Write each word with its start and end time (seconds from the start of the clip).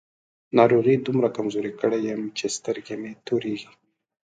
ناروغۍ 0.57 0.95
دومره 1.07 1.27
کمزوری 1.37 1.71
کړی 1.81 1.99
يم 2.09 2.21
چې 2.37 2.45
سترګې 2.57 2.95
مې 3.01 3.11
تورېږي. 3.25 3.69